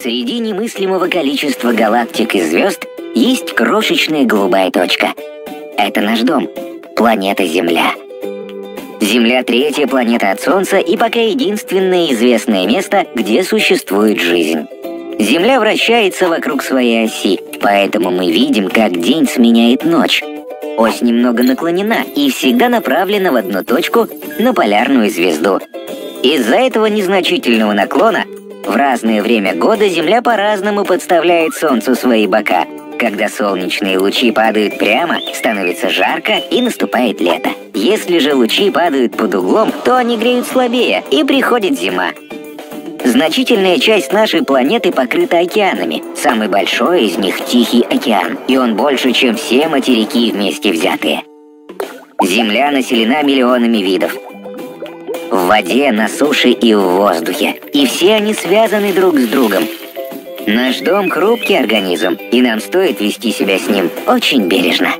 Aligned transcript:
Среди 0.00 0.38
немыслимого 0.38 1.08
количества 1.08 1.72
галактик 1.72 2.36
и 2.36 2.40
звезд 2.40 2.86
есть 3.16 3.52
крошечная 3.52 4.24
голубая 4.24 4.70
точка. 4.70 5.08
Это 5.76 6.02
наш 6.02 6.20
дом, 6.20 6.48
планета 6.94 7.44
Земля. 7.44 7.94
Земля— 9.00 9.42
третья 9.44 9.88
планета 9.88 10.30
от 10.30 10.40
Солнца 10.40 10.78
и 10.78 10.96
пока 10.96 11.18
единственное 11.18 12.12
известное 12.12 12.64
место, 12.68 13.08
где 13.16 13.42
существует 13.42 14.20
жизнь. 14.20 14.68
Земля 15.18 15.58
вращается 15.58 16.28
вокруг 16.28 16.62
своей 16.62 17.06
оси, 17.06 17.40
поэтому 17.60 18.12
мы 18.12 18.30
видим, 18.30 18.68
как 18.68 19.00
день 19.00 19.26
сменяет 19.26 19.84
ночь. 19.84 20.22
Ось 20.76 21.02
немного 21.02 21.42
наклонена 21.42 22.04
и 22.14 22.30
всегда 22.30 22.68
направлена 22.68 23.32
в 23.32 23.34
одну 23.34 23.64
точку 23.64 24.06
на 24.38 24.54
полярную 24.54 25.10
звезду. 25.10 25.58
Из-за 26.22 26.54
этого 26.54 26.86
незначительного 26.86 27.72
наклона 27.72 28.26
в 28.68 28.76
разное 28.76 29.22
время 29.22 29.54
года 29.54 29.88
Земля 29.88 30.20
по-разному 30.20 30.84
подставляет 30.84 31.54
Солнцу 31.54 31.94
свои 31.94 32.26
бока. 32.26 32.66
Когда 32.98 33.28
солнечные 33.28 33.98
лучи 33.98 34.30
падают 34.30 34.78
прямо, 34.78 35.18
становится 35.32 35.88
жарко 35.88 36.34
и 36.50 36.60
наступает 36.60 37.20
лето. 37.20 37.50
Если 37.72 38.18
же 38.18 38.34
лучи 38.34 38.70
падают 38.70 39.16
под 39.16 39.34
углом, 39.36 39.72
то 39.84 39.96
они 39.96 40.16
греют 40.16 40.46
слабее 40.46 41.02
и 41.10 41.24
приходит 41.24 41.78
зима. 41.78 42.10
Значительная 43.04 43.78
часть 43.78 44.12
нашей 44.12 44.44
планеты 44.44 44.92
покрыта 44.92 45.38
океанами. 45.38 46.02
Самый 46.16 46.48
большой 46.48 47.06
из 47.06 47.16
них 47.16 47.42
Тихий 47.46 47.82
океан, 47.82 48.38
и 48.48 48.56
он 48.56 48.76
больше, 48.76 49.12
чем 49.12 49.36
все 49.36 49.68
материки 49.68 50.30
вместе 50.32 50.72
взятые. 50.72 51.22
Земля 52.22 52.72
населена 52.72 53.22
миллионами 53.22 53.78
видов, 53.78 54.14
в 55.30 55.46
воде, 55.46 55.92
на 55.92 56.08
суше 56.08 56.50
и 56.50 56.74
в 56.74 56.80
воздухе. 56.80 57.60
И 57.72 57.86
все 57.86 58.14
они 58.14 58.34
связаны 58.34 58.92
друг 58.92 59.18
с 59.18 59.28
другом. 59.28 59.64
Наш 60.46 60.78
дом— 60.78 61.10
хрупкий 61.10 61.56
организм, 61.56 62.18
и 62.32 62.40
нам 62.40 62.60
стоит 62.60 63.00
вести 63.00 63.32
себя 63.32 63.58
с 63.58 63.68
ним 63.68 63.90
очень 64.06 64.48
бережно. 64.48 64.94